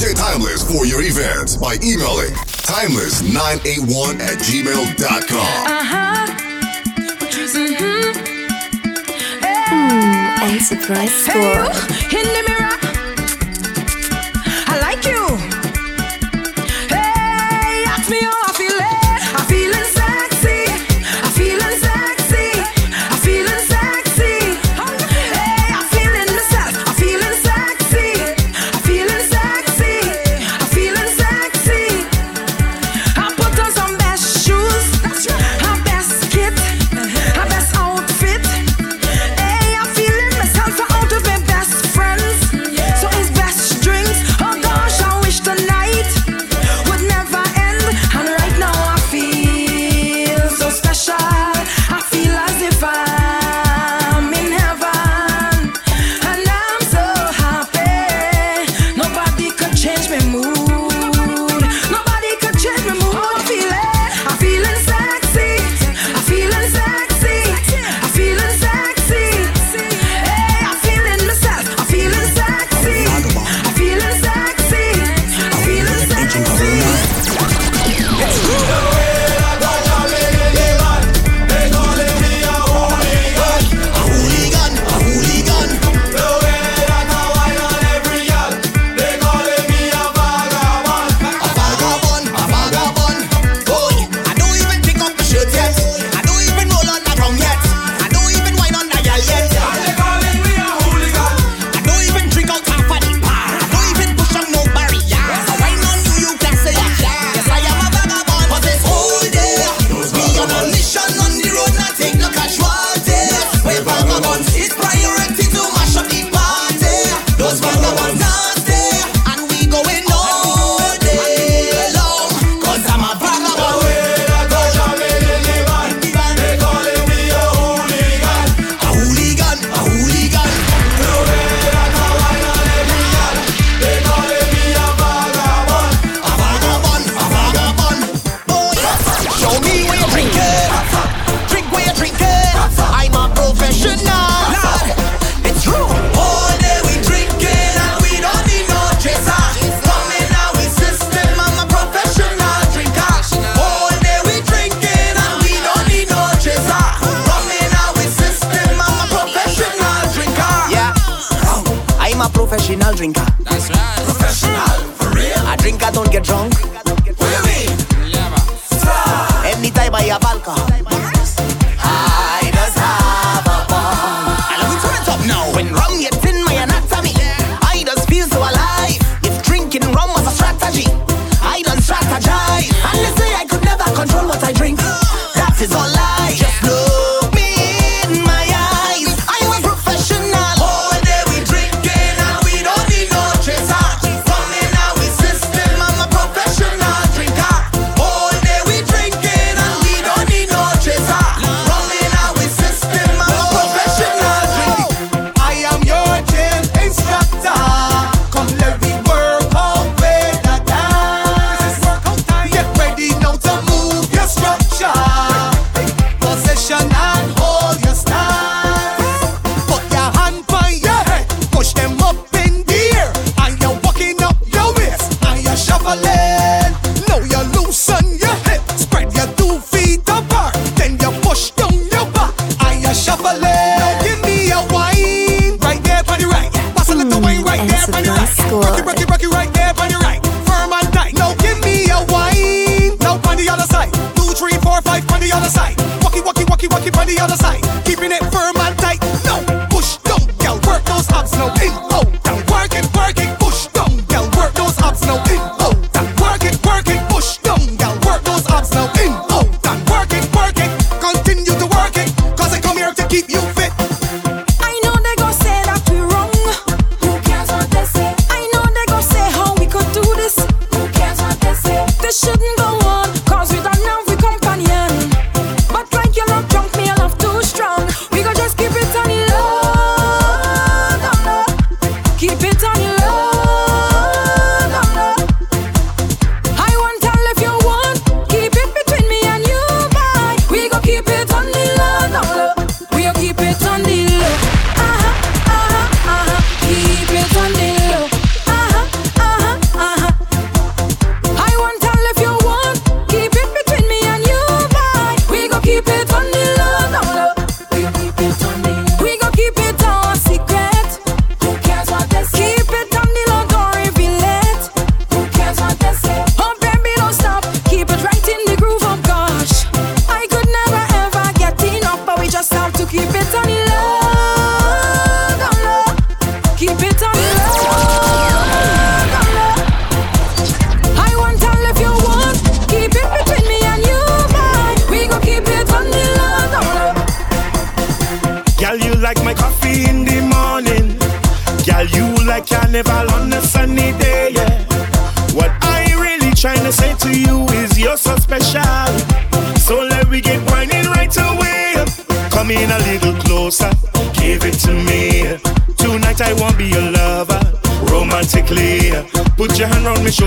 [0.00, 2.32] DJ Timeless for your events by emailing
[2.64, 5.66] timeless981 at gmail.com.
[5.66, 6.26] Uh-huh.
[7.52, 8.12] Mm-hmm.
[9.40, 9.64] Hey.
[9.68, 11.68] Mm, and surprise score.
[12.08, 12.89] Hey, in the mirror.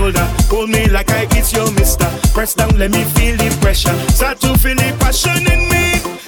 [0.04, 0.26] shoulder.
[0.50, 2.06] Hold me like I it's your mister.
[2.34, 3.94] Press down, let me feel the pressure.
[4.10, 5.84] Start to feel the passion in me.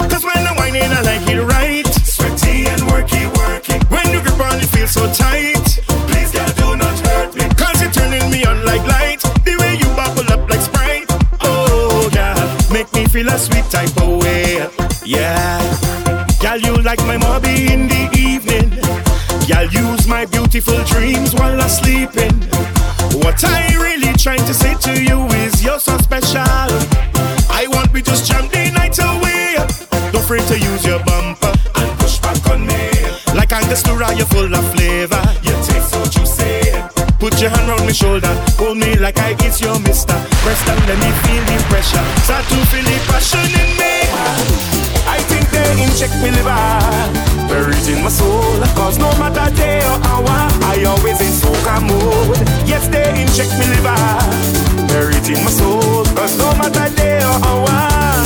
[0.09, 1.87] Cause when I'm whining, I like it right.
[1.87, 3.77] Sweaty and worky, worky.
[3.91, 5.67] When you grip on, it feels so tight.
[6.09, 7.45] Please, girl, do not hurt me.
[7.61, 9.21] Cause you're turning me on like light.
[9.45, 11.07] The way you bubble up like Sprite.
[11.41, 12.35] Oh, yeah.
[12.73, 14.69] Make me feel a sweet type of way.
[15.05, 15.61] Yeah.
[16.41, 18.71] Girl, you like my mommy in the evening.
[19.49, 22.36] Girl, use my beautiful dreams while I'm sleeping.
[42.51, 43.95] to feel the passion in me.
[45.09, 46.67] I think they inject me liver,
[47.49, 48.59] buried in my soul.
[48.75, 50.39] Cause no matter day or hour,
[50.73, 52.39] I always in soca mode.
[52.67, 53.97] Yes, they inject me liver,
[54.89, 56.05] buried in my soul.
[56.17, 58.26] Cause no matter day or hour.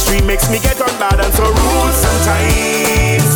[0.00, 3.28] street makes me get on bad and so rude sometimes.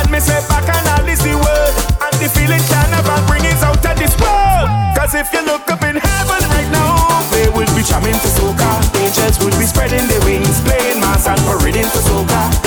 [0.00, 3.62] And me sit back and I is the word, and the feeling carnival bring is
[3.62, 4.66] out of this world.
[4.96, 8.70] Cause if you look up in heaven right now, they will be jamming to soca.
[8.96, 12.65] Angels will be spreading their wings, playing mass and parading to soca.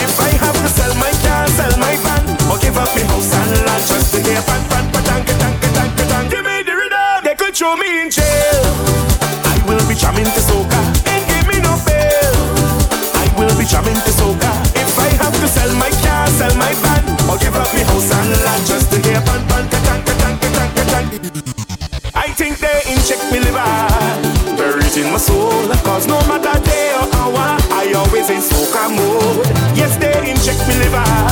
[13.72, 17.06] If I have to sell my car, sell my van,
[17.38, 19.70] give up my house and land just to hear pan pan.
[22.16, 25.70] I think they inject me liver, buried in my soul.
[25.86, 29.46] Cause no matter day or hour, I always in soca mode.
[29.78, 31.29] Yes, they inject me liver.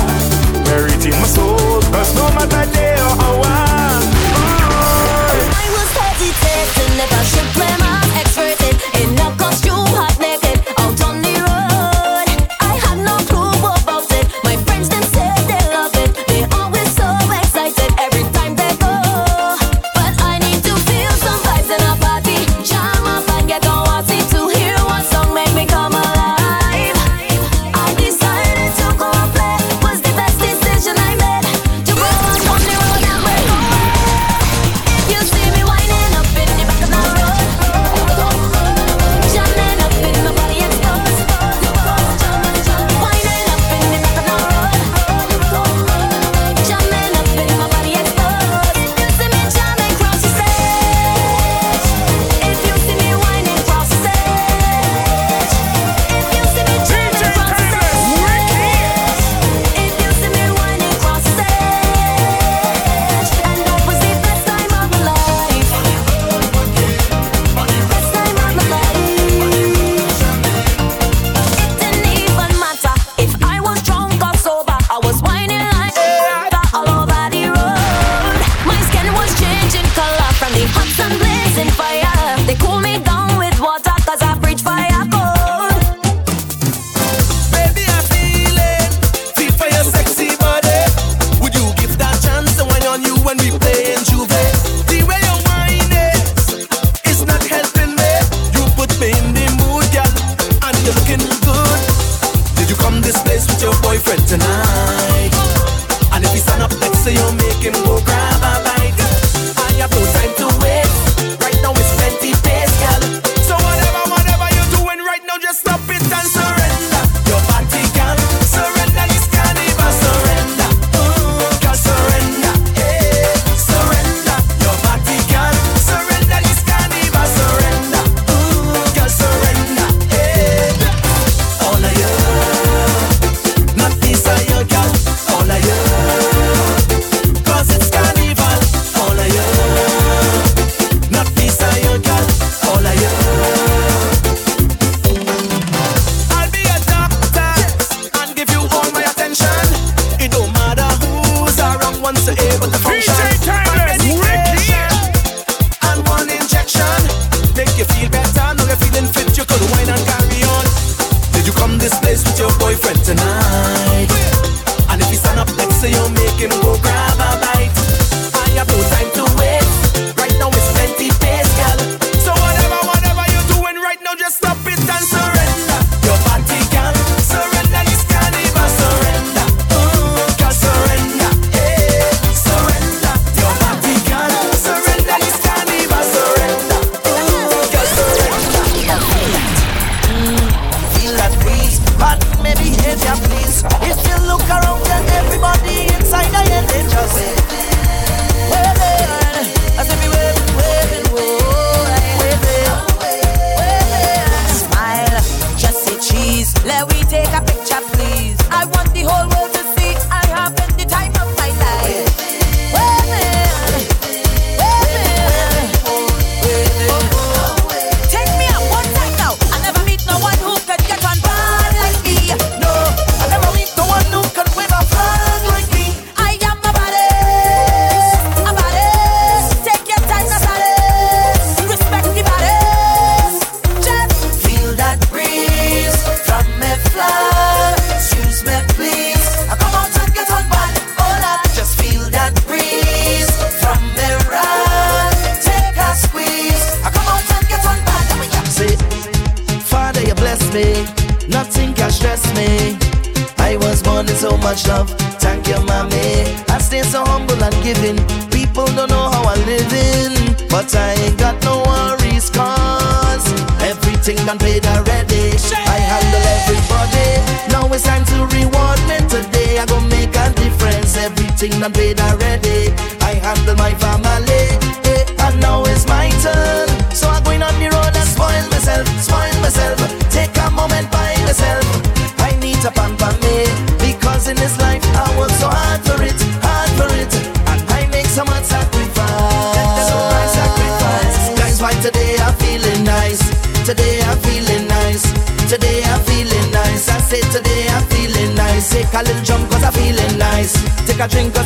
[300.97, 301.36] take a drink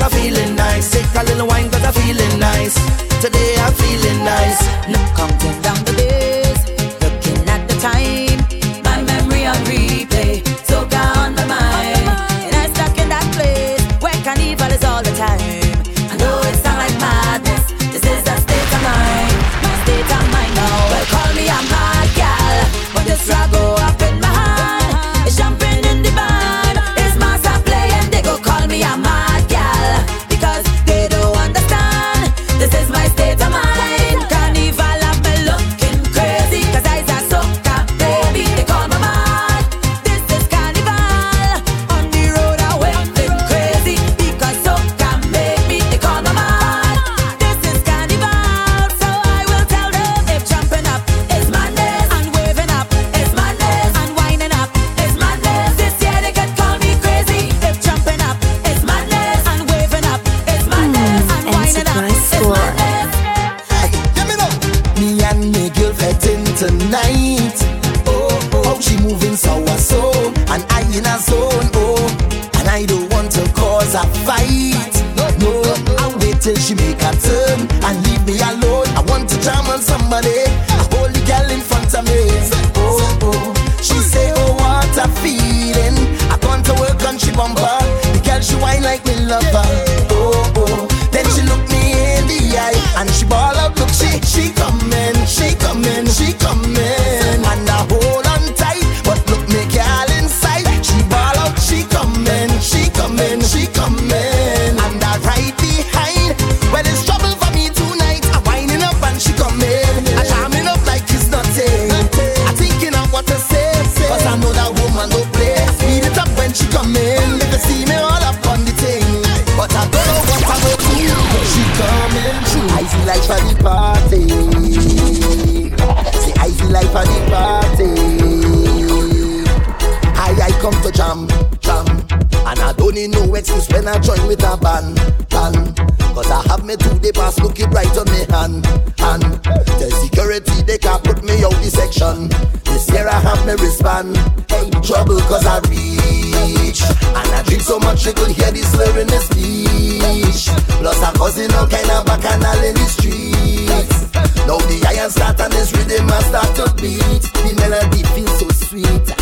[133.81, 134.93] when I join with a band,
[135.29, 135.73] band.
[136.13, 138.65] Cause I have me two day pass looking right on me hand,
[139.01, 139.41] hand.
[139.41, 142.29] Tell security they can't put me out the section.
[142.65, 144.17] This year I have me wristband.
[144.51, 146.81] Hey, trouble cause I reach.
[146.85, 150.53] And I drink so much you could hear the slur in the speech.
[150.77, 154.13] Plus I'm causing all kind of bacchanal in the streets.
[154.45, 157.25] Now the iron start and this rhythm I start to beat.
[157.33, 159.20] The melody feels so sweet.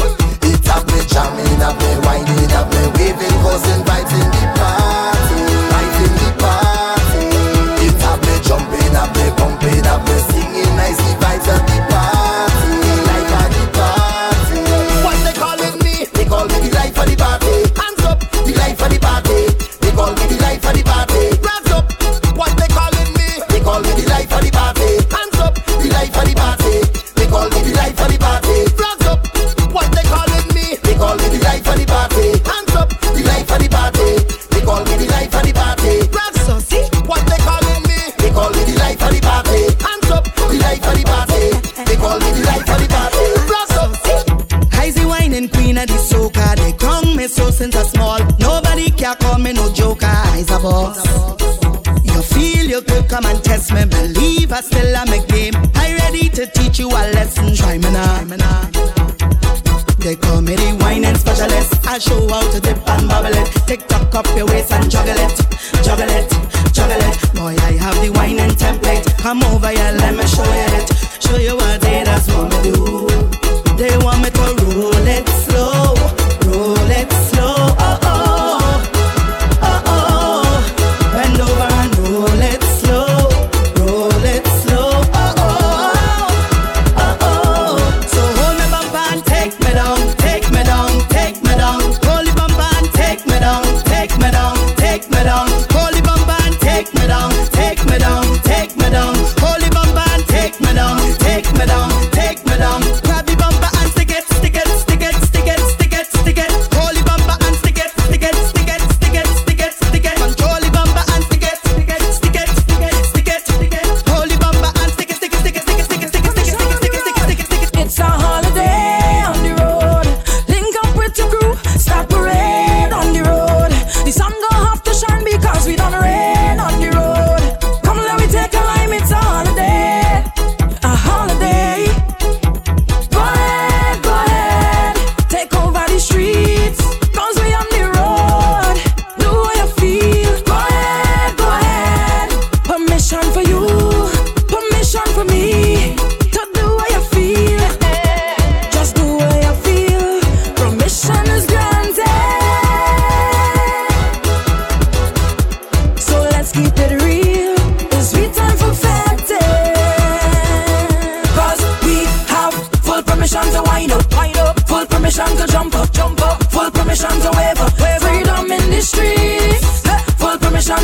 [0.70, 4.79] Have me, jamming, have me, whining, have me, waving, causing vibes the party.
[50.70, 51.00] Boss.
[52.04, 55.56] You feel you could come and test me, believe I still am a game.
[55.76, 58.70] I ready to teach you a lesson, try me now.
[60.04, 61.72] They call me the wine and specialist.
[61.88, 63.48] I show how to dip and bubble it.
[63.68, 65.36] Tick tock up your waist and juggle it,
[65.86, 66.30] juggle it,
[66.78, 67.16] juggle it.
[67.36, 69.06] Boy, I have the wine and template.
[69.18, 70.88] Come over here, let me show you it.
[71.24, 72.76] Show you what they just want me do.
[73.80, 75.49] They want me to roll it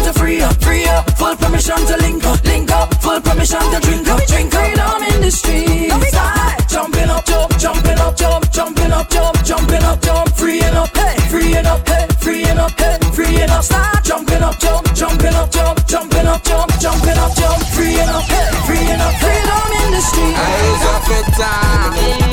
[0.05, 1.09] to free up, free up.
[1.17, 2.93] Full permission to link up, link up.
[3.01, 4.61] Full permission to drink up, drink up.
[4.61, 6.15] Freedom in the streets.
[6.15, 6.65] Aye.
[6.69, 11.15] Jumping up, jump, jumping up, jump, jumping up, jump, jumping up, jump, freeing up, hey,
[11.29, 13.63] freeing up, hey, freeing up, hey, freeing up.
[13.63, 18.23] Start jumping up, jump, jumping up, jump, jumping up, jump, jumping up, jump, freeing up,
[18.23, 20.37] hey, freeing up, freedom in the streets.
[20.37, 22.24] Eyes of it, Benjamin.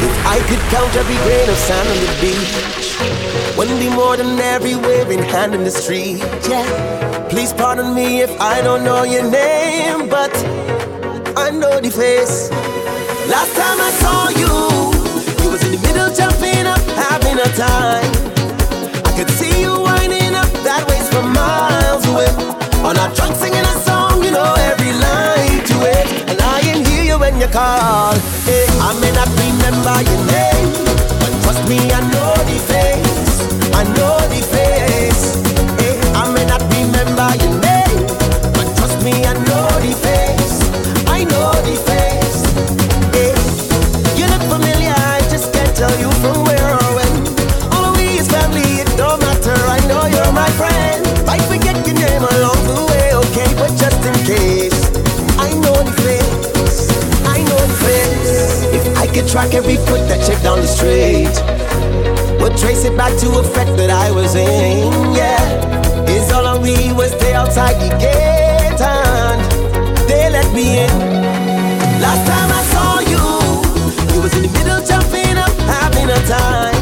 [0.00, 4.38] If I could count every grain of sand on the beach, wouldn't be more than
[4.38, 6.18] every waving hand in the street.
[6.48, 7.26] Yeah.
[7.28, 10.32] Please pardon me if I don't know your name, but
[11.36, 12.48] I know the face.
[13.28, 14.54] Last time I saw you,
[15.44, 18.08] you was in the middle jumping up, having a time.
[19.04, 22.30] I could see you winding up that waist from miles away.
[22.86, 23.97] On a drunk singing a song,
[29.70, 30.72] remember your name,
[31.20, 32.27] but trust me, I know
[59.28, 61.28] track every foot that shaped down the street.
[62.40, 65.36] We'll trace it back to a fact that I was in, yeah.
[66.08, 69.40] It's all on me was stay outside the gate and
[70.08, 70.92] they let me in.
[72.00, 73.24] Last time I saw you,
[74.16, 76.80] you was in the middle jumping up, having a time.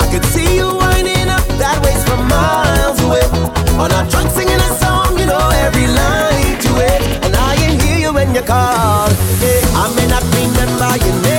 [0.00, 3.28] I could see you winding up that way from miles away.
[3.76, 7.00] On our drunk singing a song, you know every line to it.
[7.28, 9.12] And I ain't hear you when you call.
[9.44, 11.31] Yeah, I may not remember your name.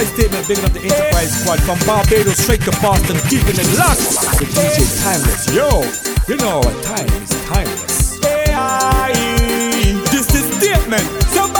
[0.00, 4.00] Choice statement, bigging up the Enterprise Squad from Barbados straight to Boston, keeping it locked.
[4.40, 5.84] The DJ Timeless, yo,
[6.26, 8.16] you know time is timeless.
[8.24, 9.12] AI,
[10.08, 11.04] this is statement.
[11.36, 11.59] Somebody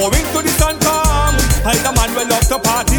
[0.00, 1.36] Going to the sun come.
[1.68, 2.89] I the man will love to party.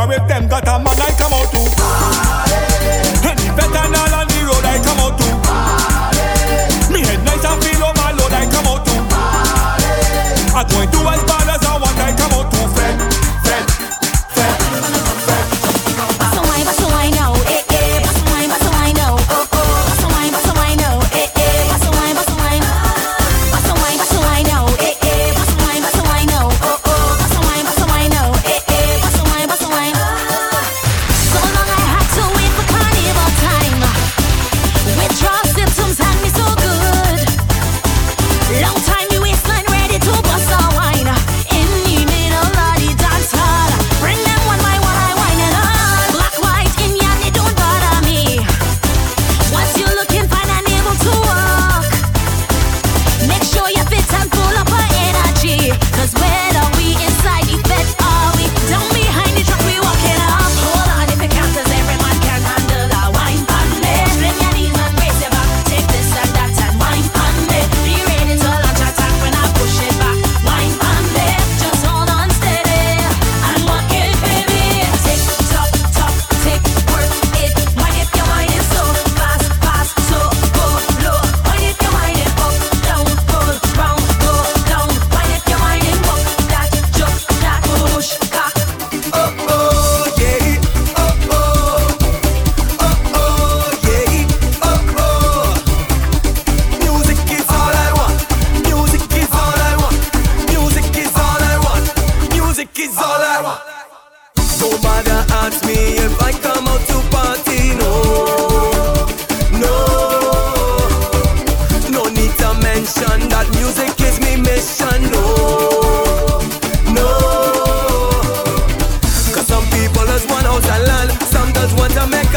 [0.00, 1.09] After if them got a man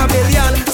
[0.04, 0.73] a billion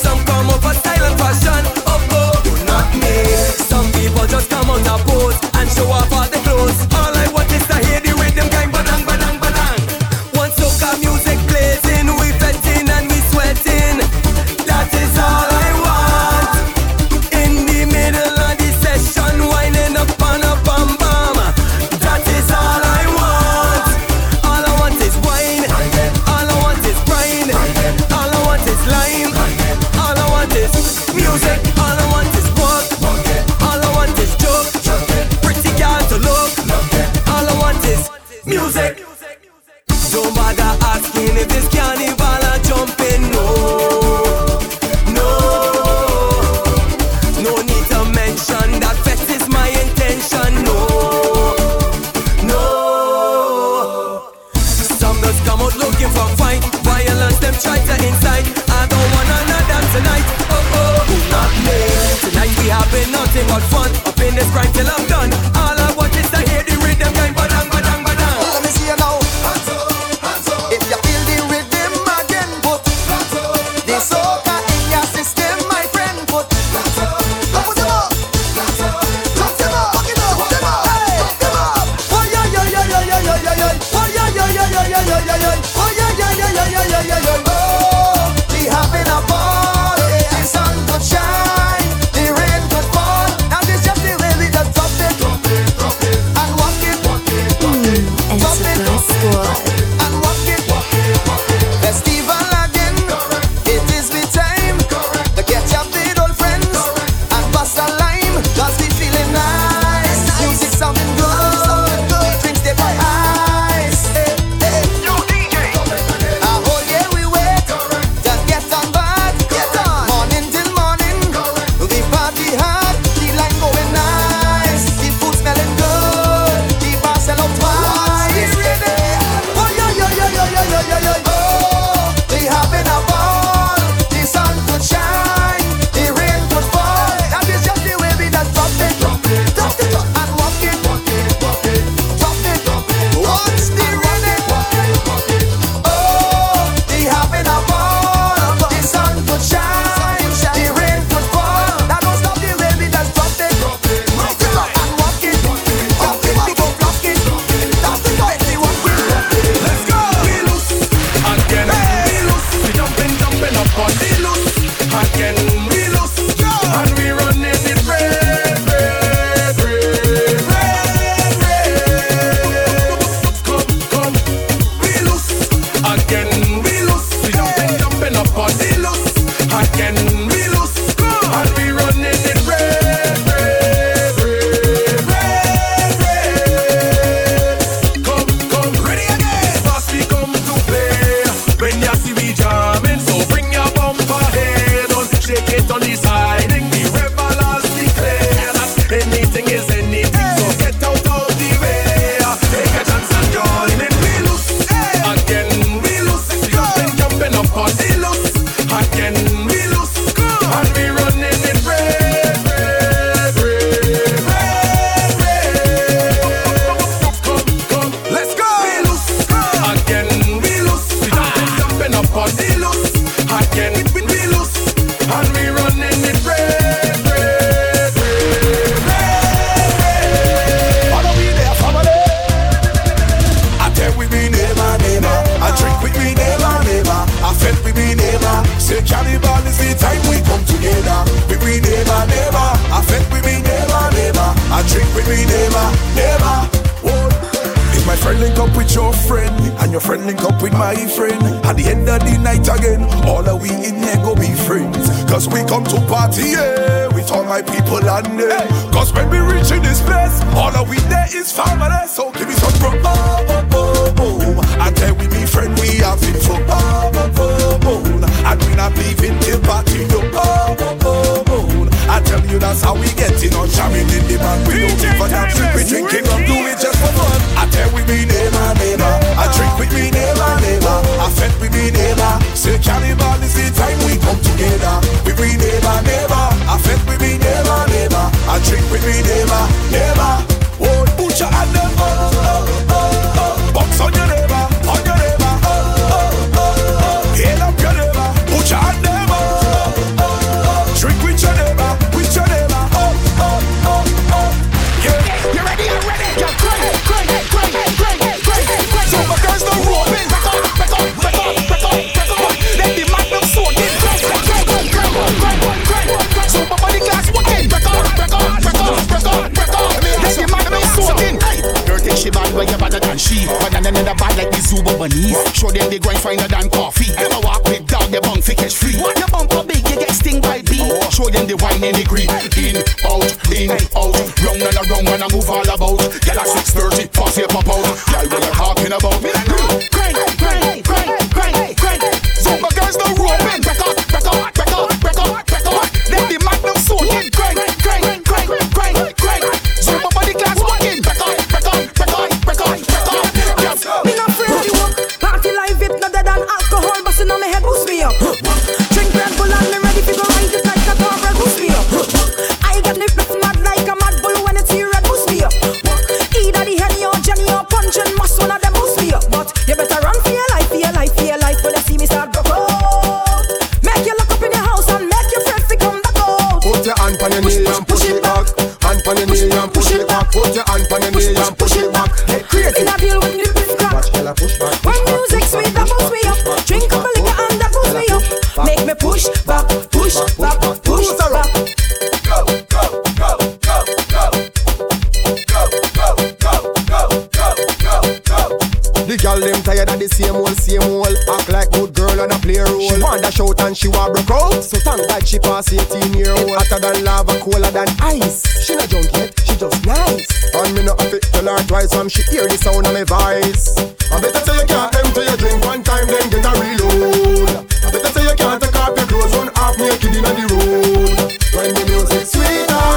[405.89, 408.21] One year old hotter than lava, cooler than ice.
[408.45, 410.05] She not drunk yet, she just nice.
[410.37, 413.57] And me not fit tell her twice when she hear the sound of my voice.
[413.89, 417.41] I better say you can't empty your drink one time, then get a reload.
[417.41, 421.09] I better say you can't take off your clothes, run off naked in the road.
[421.33, 422.69] When the music sweeter,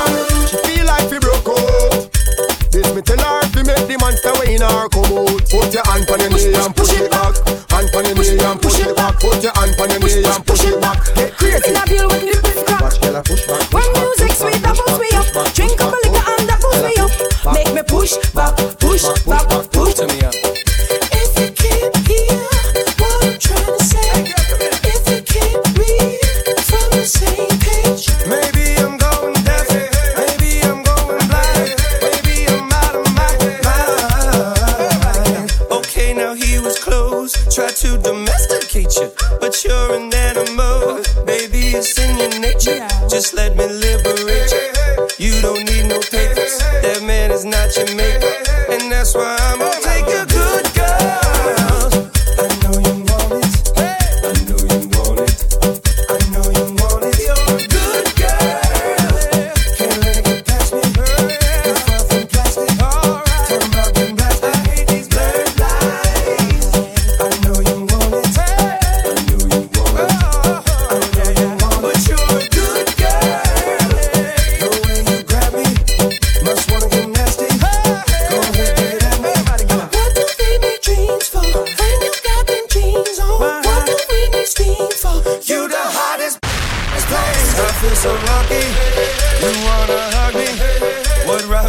[0.49, 2.09] she feel like she broke out.
[2.73, 5.37] This me tell her to make the monster way in her come out.
[5.53, 7.37] Put your hand on your knee and push it back.
[7.77, 9.21] Hand on your knee and push it back.
[9.21, 10.82] Put your hand on your knee and push it back.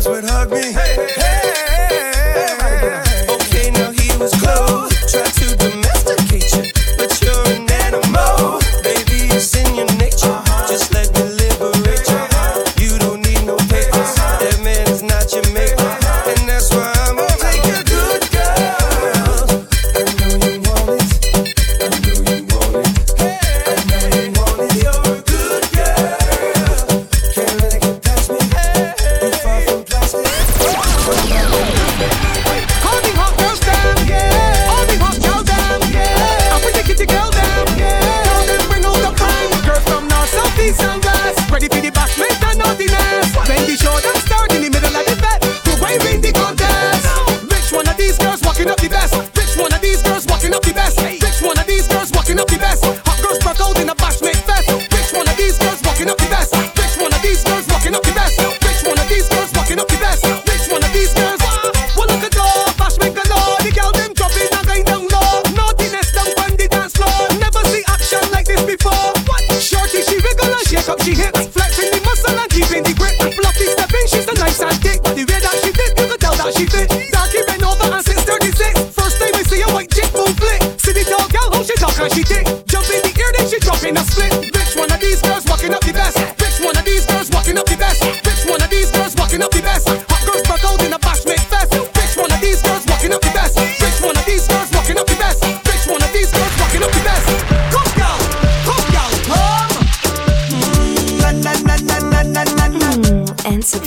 [0.06, 0.74] Would Hug Me.
[0.74, 1.53] Hey, hey.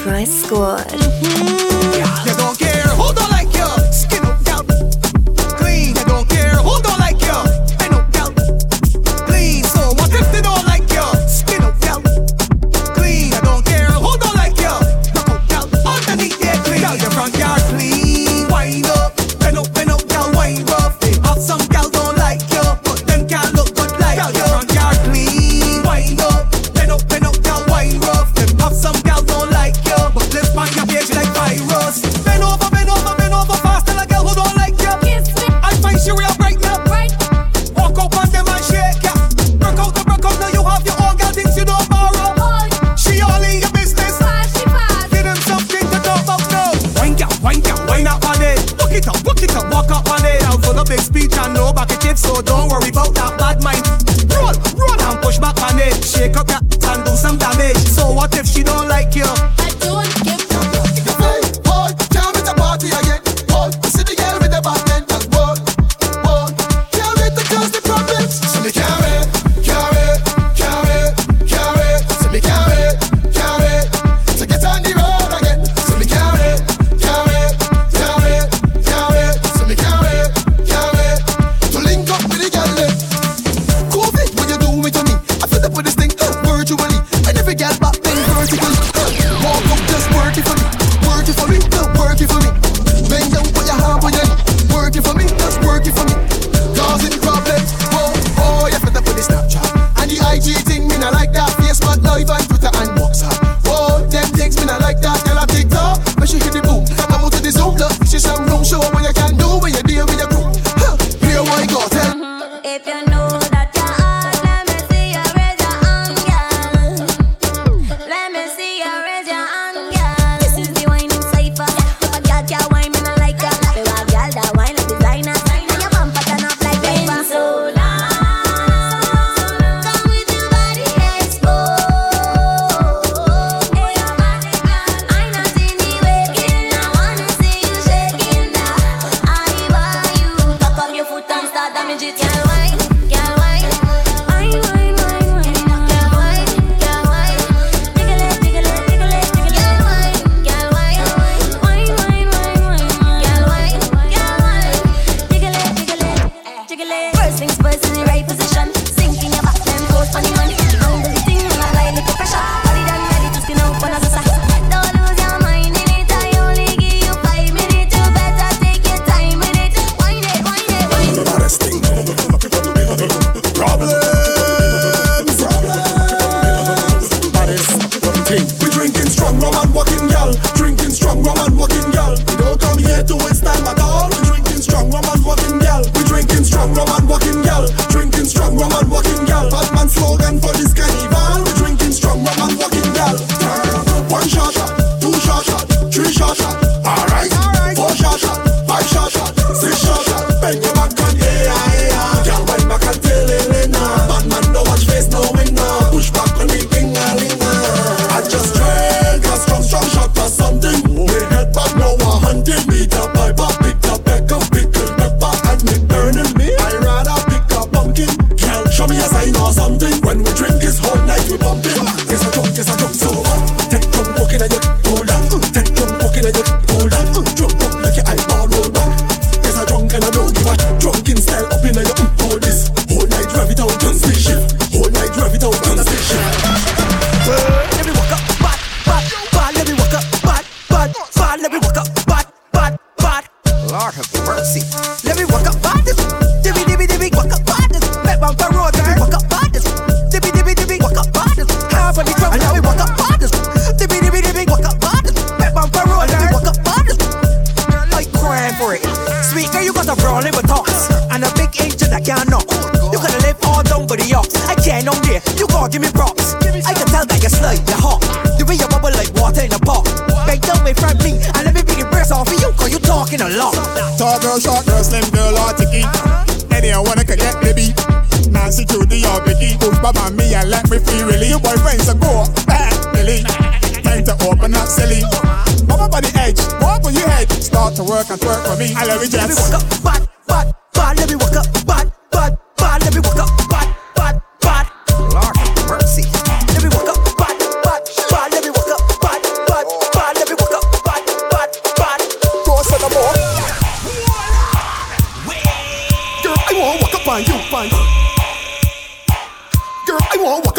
[0.06, 1.25] My Squad.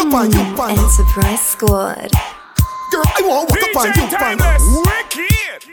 [0.08, 0.40] up on you.
[0.40, 2.10] Enterprise Squad.
[2.90, 4.38] Girl, I want walk up on you, pan.
[4.38, 5.68] Wicked.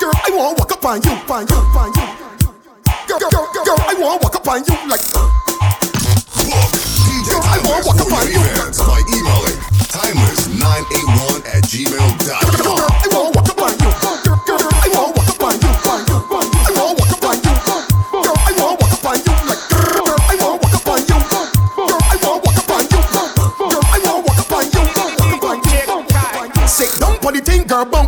[0.00, 2.06] Girl, I want walk up on you, pan, you, pan, you.
[3.06, 5.00] Girl, girl, girl, girl, I want walk up on you like.
[5.14, 5.30] Uh.
[7.30, 8.42] Girl, I want walk up on you.
[8.58, 9.00] That's my
[9.94, 12.42] Timeless 981 at gmail.com.
[12.58, 13.33] Girl, I want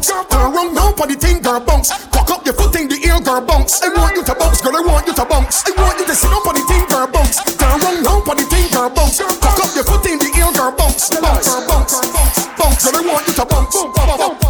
[0.09, 0.28] bounce.
[0.30, 1.90] Turn around now, for the thing, girl bounce.
[2.11, 3.82] Cock up your foot in the ear, girl bounce.
[3.82, 4.76] I want you to bounce, girl.
[4.76, 5.64] I want you to bounce.
[5.66, 7.36] I want you to see up on the thing, girl bounce.
[7.57, 9.18] Turn around now, for the thing, girl bounce.
[9.18, 11.11] Cock up your foot in the ear, girl bounce.
[11.11, 12.84] Bounce, bounce, bounce, bounce.
[12.84, 14.45] Girl, I want you to bounce, bounce, bounce.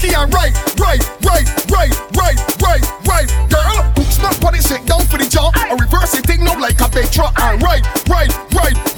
[0.00, 0.14] Jockey.
[0.14, 3.50] And right, right, right, right, right, right, right.
[3.50, 5.50] Girl, snap body sit down for the jaw.
[5.70, 7.38] Or reverse it thing now like a big truck.
[7.40, 8.89] And right, right, right,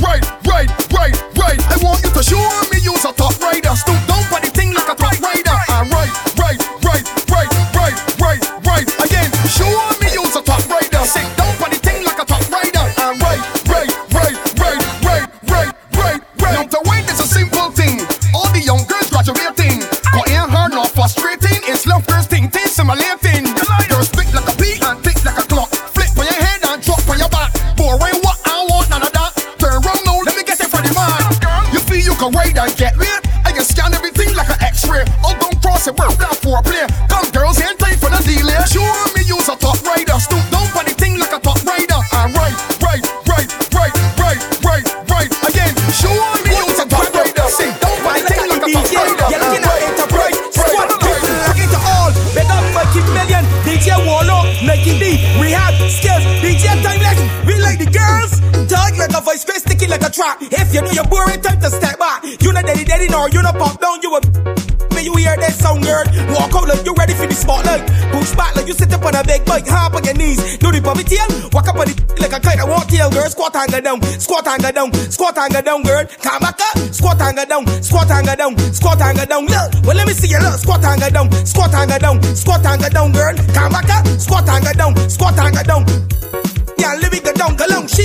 [67.32, 70.14] the spotlight Push back like you sit up on a big bike Hop on your
[70.14, 73.10] knees Do the puppy tail Walk up on the like a kite I walk tail
[73.10, 77.20] girl Squat and down Squat and down Squat and down girl Come back up Squat
[77.20, 80.60] and down Squat and down Squat and down Look Well let me see you look
[80.60, 84.76] Squat and down Squat and down Squat and down girl Come back up Squat and
[84.76, 86.11] down Squat and down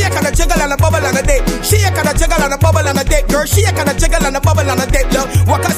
[0.08, 1.43] Shake and a jiggle and a bubble and a dip.
[1.66, 3.28] Shake and a jiggle and a bubble and a dip.
[3.28, 5.12] Girl, shake and a jiggle and a bubble and a dip.
[5.12, 5.72] Look, walk a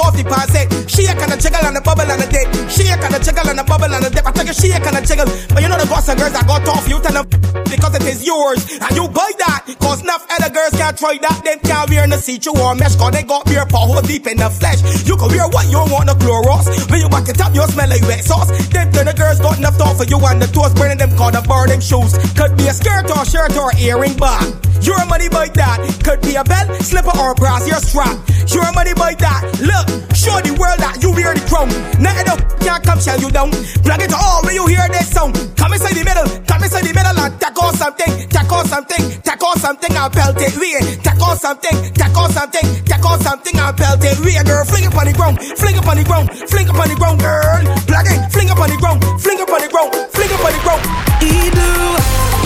[0.00, 0.68] off the pass it.
[0.88, 2.48] Shake and a jiggle and a bubble and a dip.
[2.72, 4.26] Shake and a jiggle and a bubble and a dip.
[4.26, 5.28] I take a shake and a jiggle.
[5.52, 7.26] But you know the boss and girls that got off you tell them
[7.68, 8.64] because it is yours.
[8.80, 9.68] And you buy that.
[9.80, 11.44] Cause enough other girls can't try that.
[11.44, 12.96] Them can't wear no see-through or mesh.
[12.96, 14.80] Cause they got beer paw deep in the flesh.
[15.04, 16.72] You can wear what you want, no Clorox.
[16.88, 18.48] When you back it up, you smell like wet sauce.
[18.72, 21.42] Them the girls got enough thought for you and the toes burning them called the
[21.44, 22.16] burn them shoes.
[22.32, 24.40] Could be a skirt or shirt or earring bar.
[24.82, 25.80] Your money by that.
[26.04, 28.18] Could be a belt, slipper or brass your strap.
[28.52, 29.42] Your money by that.
[29.64, 31.68] Look, show the world that you wear the crown.
[32.02, 33.50] Nothing up can't come shell you down.
[33.84, 35.36] Plug it all when you hear this sound.
[35.56, 39.92] Come inside the middle, come inside the middle and tackle something, tackle something, tackle something
[39.92, 40.80] and pelt it way.
[41.00, 44.36] Tackle something, tackle something, tackle something and pelt it way.
[44.44, 46.96] Girl, fling it on the ground, fling it on the ground, fling it on the
[46.96, 47.60] ground, girl.
[47.88, 50.52] Plug it, fling it on the ground, fling it on the ground, fling it on
[50.52, 50.82] the ground.
[51.24, 52.43] Edu.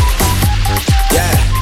[0.68, 1.57] Yeah.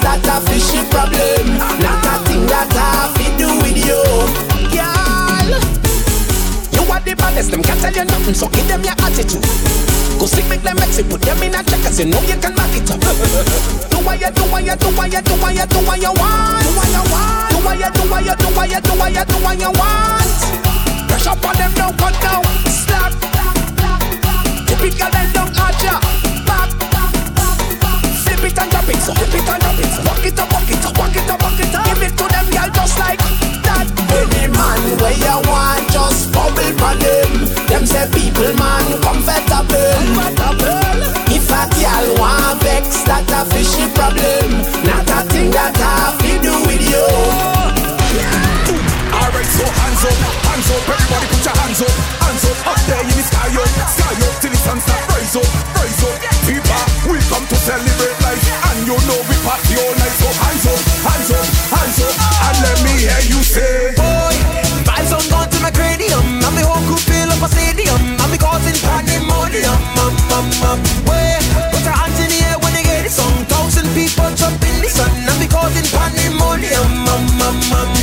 [0.00, 1.58] That a fishy problem.
[1.82, 4.02] Not a thing that I fi do with you,
[4.74, 5.48] girl.
[6.74, 9.44] You are the baddest, them can't tell you nothing, so give them your attitude.
[10.18, 12.54] Go sick, make them it, put them in a check, cause you know you can
[12.54, 12.98] back it up.
[12.98, 16.12] do what you do, what you do, what you do, what you do, what you
[16.18, 16.62] want.
[16.66, 17.50] Do what you want.
[17.54, 19.70] Do what you do, what you do, what you do, what you do, what you
[19.78, 20.26] want.
[21.06, 22.42] Press up on them, don't cut down.
[22.66, 23.14] Slap.
[24.66, 26.37] Typical them don't hurt ya.
[28.48, 29.92] It and drop it, so flip it and drop it.
[30.08, 31.84] Walk it up, walk it up, walk it up, walk it up.
[31.84, 33.20] Give it to them, girl, just like
[33.68, 33.84] that.
[34.08, 37.44] Any man where you want, just bubble for them.
[37.68, 40.00] Them say people man comfortable.
[40.16, 40.96] comfortable.
[41.28, 44.64] If a girl want vex, that a fishy problem.
[44.80, 47.04] Not a thing that I fi do with you.
[47.04, 48.47] Oh,
[49.38, 50.18] Alright, so hands up,
[50.50, 51.94] hands up, everybody put your hands up,
[52.26, 55.36] hands up, up there in the sky up, sky up till the sun start rise
[55.38, 55.46] up,
[55.78, 56.16] rise up.
[56.42, 60.16] People, we come to celebrate life, and you know we party all night.
[60.18, 64.34] So hands up, hands up, hands up, and let me hear you say, Boy,
[64.82, 66.42] vibes on gone to my cranium.
[66.42, 68.18] And my whole crew fill up a stadium.
[68.18, 69.78] And we causing pandemonium.
[70.02, 70.78] Um, um, um.
[71.06, 73.38] Wait, put your hands in the air when you get the song.
[73.46, 75.14] Thousand people jump in the sun.
[75.14, 76.90] And we causing pandemonium.
[77.06, 77.97] Um, um, um.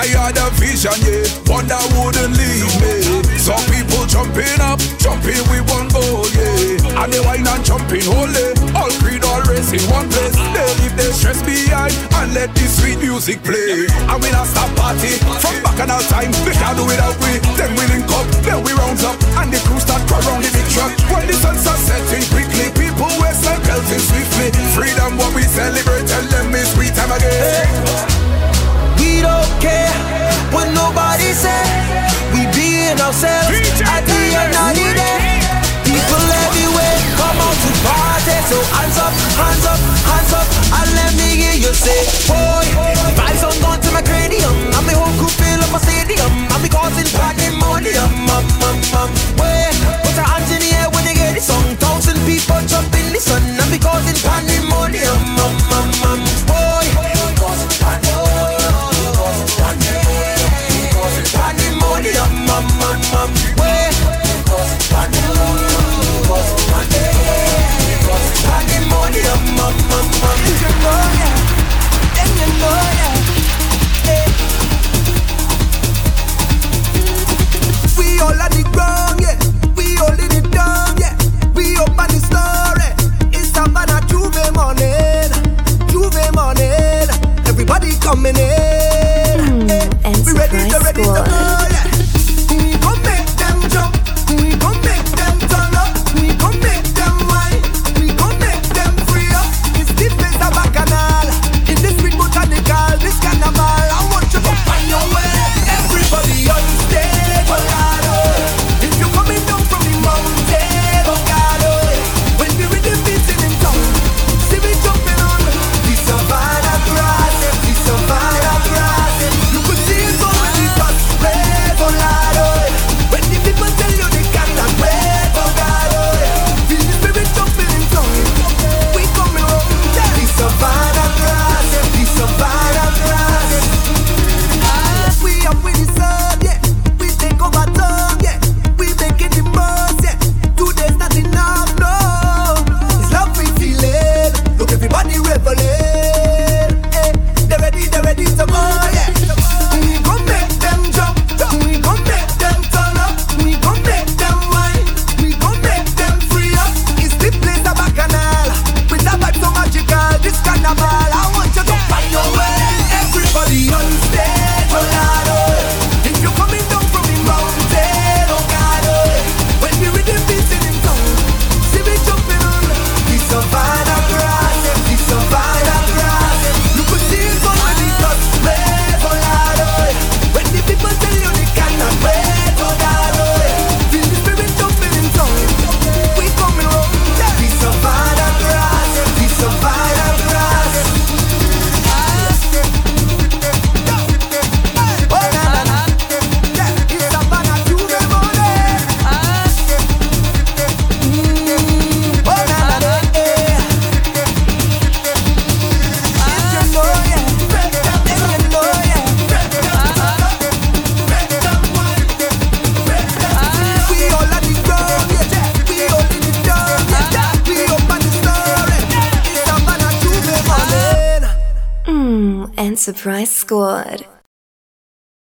[0.00, 3.20] I had a vision, yeah, one that wouldn't leave me.
[3.36, 7.04] Some people jumping up, jumping with one goal, yeah.
[7.04, 10.32] And they whine and jumping holy, all creed, all race in one place.
[10.56, 13.92] They leave their stress behind and let the sweet music play.
[13.92, 16.32] And we not stop party from back in our time.
[16.48, 17.36] We can't do without we.
[17.60, 20.64] Then we link up, then we round up, and the crew start crawl round the
[20.72, 20.99] truck.